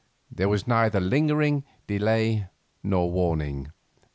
There 0.31 0.49
was 0.49 0.65
neither 0.67 0.99
lingering, 0.99 1.63
delay, 1.85 2.47
nor 2.81 3.11
warning. 3.11 3.71